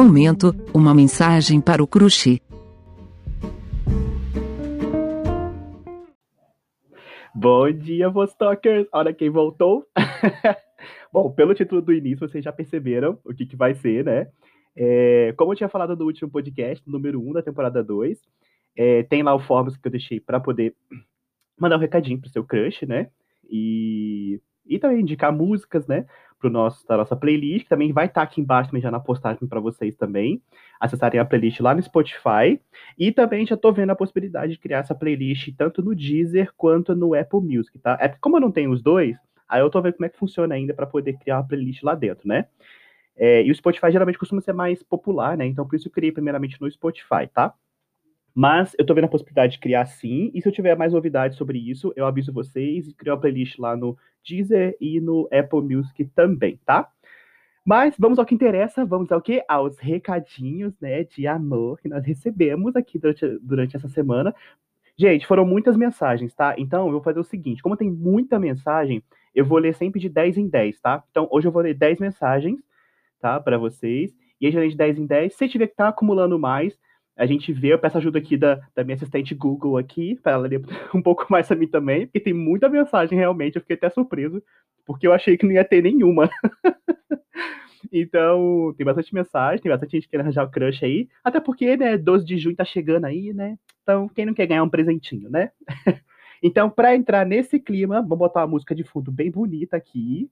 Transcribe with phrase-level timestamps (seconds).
[0.00, 2.40] Momento, uma mensagem para o crush.
[7.34, 8.86] Bom dia, Vostokers!
[8.92, 9.84] Olha quem voltou!
[11.12, 14.28] Bom, pelo título do início, vocês já perceberam o que, que vai ser, né?
[14.76, 18.20] É, como eu tinha falado no último podcast, número 1 da temporada 2,
[18.76, 20.76] é, tem lá o forms que eu deixei para poder
[21.58, 23.10] mandar um recadinho pro seu crush, né?
[23.50, 26.06] E, e também indicar músicas, né?
[26.38, 29.00] Pro nosso, da nossa playlist, que também vai estar tá aqui embaixo também já na
[29.00, 30.40] postagem para vocês também.
[30.78, 32.60] Acessarem a playlist lá no Spotify.
[32.96, 36.94] E também já tô vendo a possibilidade de criar essa playlist tanto no Deezer quanto
[36.94, 37.98] no Apple Music, tá?
[38.00, 39.16] É como eu não tenho os dois,
[39.48, 41.94] aí eu tô vendo como é que funciona ainda para poder criar uma playlist lá
[41.94, 42.46] dentro, né?
[43.16, 45.44] É, e o Spotify geralmente costuma ser mais popular, né?
[45.44, 47.52] Então por isso eu criei primeiramente no Spotify, tá?
[48.40, 51.36] Mas eu tô vendo a possibilidade de criar sim, e se eu tiver mais novidades
[51.36, 55.60] sobre isso, eu aviso vocês e crio uma playlist lá no Deezer e no Apple
[55.60, 56.88] Music também, tá?
[57.66, 59.42] Mas vamos ao que interessa, vamos ao que?
[59.48, 64.32] Aos recadinhos, né, de amor que nós recebemos aqui durante, durante essa semana.
[64.96, 66.54] Gente, foram muitas mensagens, tá?
[66.58, 69.02] Então, eu vou fazer o seguinte, como tem muita mensagem,
[69.34, 71.02] eu vou ler sempre de 10 em 10, tá?
[71.10, 72.60] Então, hoje eu vou ler 10 mensagens,
[73.20, 76.78] tá, para vocês, e aí, de 10 em 10, se tiver que tá acumulando mais,
[77.18, 80.46] a gente vê, eu peço ajuda aqui da, da minha assistente Google aqui, para ela
[80.46, 80.62] ler
[80.94, 84.40] um pouco mais a mim também, porque tem muita mensagem realmente, eu fiquei até surpreso,
[84.86, 86.30] porque eu achei que não ia ter nenhuma.
[87.92, 91.98] então, tem bastante mensagem, tem bastante gente querendo arranjar o crush aí, até porque, né,
[91.98, 95.50] 12 de junho tá chegando aí, né, então quem não quer ganhar um presentinho, né?
[96.40, 100.30] então, para entrar nesse clima, vamos botar uma música de fundo bem bonita aqui.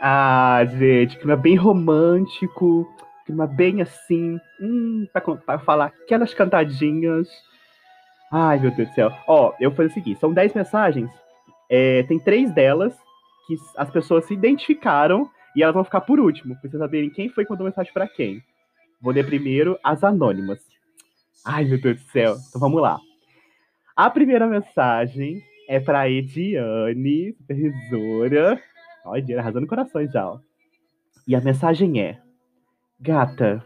[0.00, 2.86] Ah, gente, clima bem romântico,
[3.26, 7.28] clima bem assim, hum, pra, pra falar aquelas cantadinhas.
[8.32, 9.12] Ai, meu Deus do céu.
[9.26, 11.10] Ó, eu vou fazer o seguinte: são 10 mensagens,
[11.68, 12.96] é, tem três delas
[13.46, 17.28] que as pessoas se identificaram e elas vão ficar por último, pra vocês saberem quem
[17.28, 18.42] foi que mandou mensagem para quem.
[19.00, 20.60] Vou ler primeiro as anônimas.
[21.44, 22.36] Ai, meu Deus do céu.
[22.48, 22.98] Então vamos lá.
[23.94, 28.60] A primeira mensagem é pra Ediane, supervisora.
[29.04, 30.38] Olha, Ediane arrasando corações já, ó.
[31.26, 32.20] E a mensagem é:
[32.98, 33.62] Gata,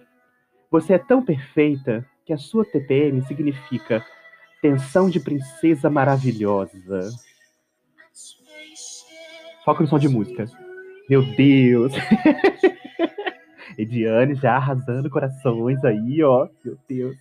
[0.70, 4.04] você é tão perfeita que a sua TPM significa
[4.60, 7.10] tensão de princesa maravilhosa.
[9.64, 10.46] Foca no som de música.
[11.08, 11.92] Meu Deus!
[13.78, 16.48] Ediane já arrasando corações aí, ó.
[16.64, 17.16] Meu Deus.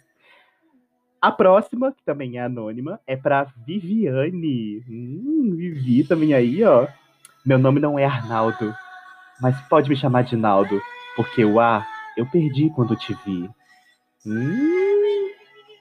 [1.22, 4.84] A próxima, que também é anônima, é para Viviane.
[4.90, 6.88] Hum, Vivi também aí, ó.
[7.46, 8.76] Meu nome não é Arnaldo,
[9.40, 10.82] mas pode me chamar de Naldo,
[11.16, 11.86] porque o A
[12.20, 13.50] eu perdi quando te vi.
[14.26, 15.32] Hum,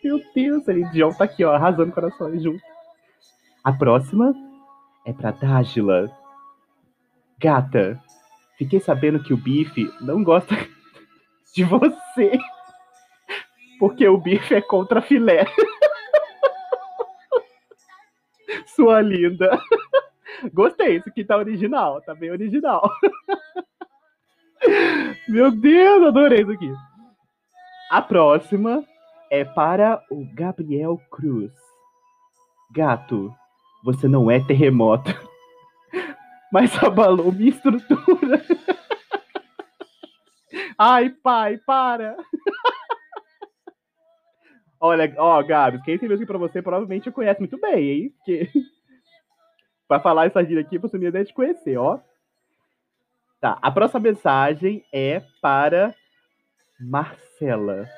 [0.04, 2.62] meu Deus, a Lidion tá aqui, ó, arrasando corações junto.
[3.64, 4.32] A próxima
[5.04, 6.08] é pra Dágila.
[7.40, 8.00] Gata,
[8.56, 10.54] fiquei sabendo que o Bife não gosta
[11.52, 12.38] de você.
[13.80, 15.44] Porque o bife é contra filé.
[18.74, 19.56] Sua linda.
[20.52, 22.90] Gostei, isso aqui tá original, tá bem original.
[25.28, 26.72] Meu Deus, adorei isso aqui.
[27.90, 28.82] A próxima
[29.30, 31.52] é para o Gabriel Cruz.
[32.70, 33.34] Gato,
[33.84, 35.10] você não é terremoto,
[36.52, 38.42] mas abalou minha estrutura.
[40.78, 42.16] Ai, pai, para.
[44.80, 48.14] Olha, ó, Gabs, quem tem aqui pra você provavelmente conhece muito bem, hein?
[48.16, 48.48] Porque
[49.88, 52.00] pra falar essa gíria aqui, você me deve te conhecer, ó.
[53.40, 55.94] Tá, a próxima mensagem é para
[56.80, 57.88] Marcela.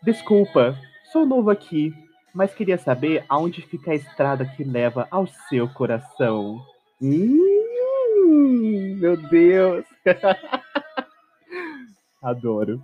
[0.00, 0.78] Desculpa,
[1.10, 1.92] sou novo aqui,
[2.32, 6.64] mas queria saber aonde fica a estrada que leva ao seu coração.
[7.00, 7.36] Hum,
[9.00, 9.84] meu Deus!
[12.22, 12.80] Adoro.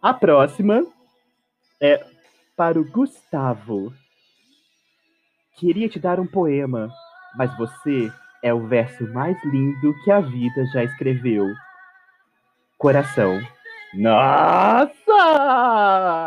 [0.00, 0.86] A próxima
[1.78, 2.02] é
[2.56, 3.92] para o Gustavo.
[5.56, 6.90] Queria te dar um poema,
[7.36, 8.10] mas você
[8.42, 11.46] é o verso mais lindo que a vida já escreveu.
[12.78, 13.40] Coração.
[13.94, 15.14] Nossa!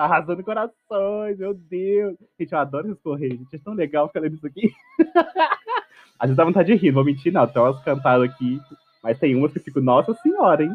[0.02, 2.18] Arrasando corações, meu Deus.
[2.40, 3.56] Gente, eu adoro esses correios, gente.
[3.56, 4.74] É tão legal ficar lendo isso aqui.
[6.20, 7.48] Às vezes dá vontade de rir, não vou mentir, não.
[7.48, 8.60] Tem umas cantadas aqui,
[9.04, 10.74] mas tem umas que fico, nossa senhora, hein?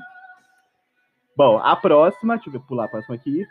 [1.37, 3.45] Bom, a próxima, deixa eu pular a próxima aqui.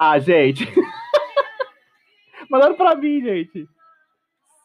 [0.00, 0.64] Ah, gente.
[2.48, 3.68] Mandaram pra mim, gente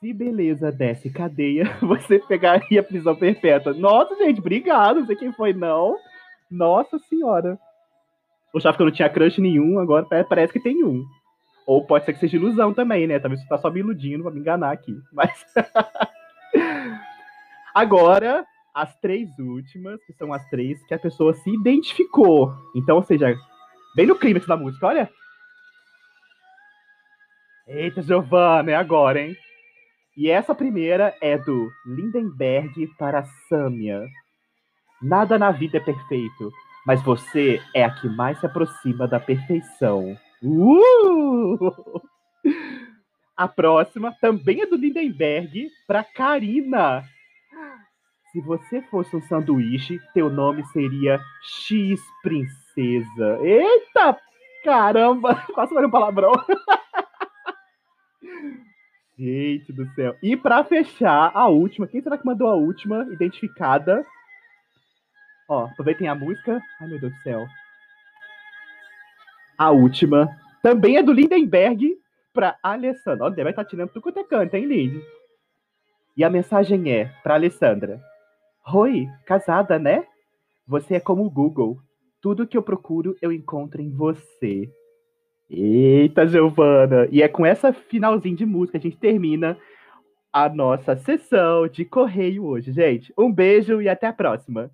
[0.01, 3.74] se beleza desse cadeia, você pegaria prisão perpétua.
[3.74, 5.00] Nossa, gente, obrigado.
[5.00, 5.95] Não sei quem foi, não.
[6.50, 7.57] Nossa senhora.
[8.51, 11.06] O Chaves que eu não tinha crush nenhum, agora parece que tem um.
[11.68, 13.19] Ou pode ser que seja ilusão também, né?
[13.19, 15.00] Talvez você tá só me iludindo pra me enganar aqui.
[15.13, 15.45] Mas.
[17.74, 18.44] agora,
[18.74, 22.51] as três últimas, que são as três que a pessoa se identificou.
[22.75, 23.36] Então, ou seja,
[23.95, 25.09] bem no clímax da música, olha.
[27.68, 29.38] Eita, Giovana, é agora, hein?
[30.16, 34.06] E essa primeira é do Lindenberg para Samia.
[35.02, 36.52] Nada na vida é perfeito,
[36.86, 40.18] mas você é a que mais se aproxima da perfeição.
[40.44, 42.02] Uh!
[43.38, 47.04] A próxima também é do Lindenberg para Karina.
[48.31, 53.40] Se você fosse um sanduíche, teu nome seria X Princesa.
[53.42, 54.18] Eita,
[54.64, 55.36] caramba!
[55.54, 56.31] Quase falei um palavrão.
[59.21, 60.18] Gente do céu.
[60.23, 61.85] E para fechar, a última.
[61.85, 64.03] Quem será que mandou a última identificada?
[65.47, 66.59] Ó, aproveitem a música.
[66.79, 67.45] Ai, meu Deus do céu.
[69.59, 70.27] A última
[70.63, 71.95] também é do Lindenberg
[72.33, 73.25] para Alessandra.
[73.25, 75.03] Olha, vai estar tirando tudo quanto é canto, hein, Lind?
[76.18, 78.01] E a mensagem é para Alessandra.
[78.73, 80.03] Oi, casada, né?
[80.65, 81.79] Você é como o Google.
[82.19, 84.68] Tudo que eu procuro eu encontro em você.
[85.53, 87.09] Eita, Giovana!
[87.12, 89.57] E é com essa finalzinho de música a gente termina
[90.31, 93.13] a nossa sessão de correio hoje, gente.
[93.18, 94.71] Um beijo e até a próxima.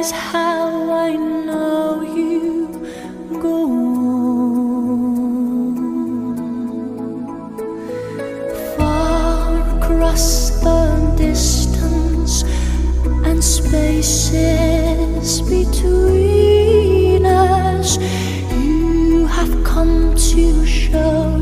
[0.00, 2.68] is how I know you
[3.46, 3.58] go.
[8.78, 10.26] Far across
[10.64, 10.80] the
[11.18, 12.44] distance
[13.28, 17.98] and spaces between us,
[18.54, 21.39] you have come to show.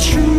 [0.00, 0.29] true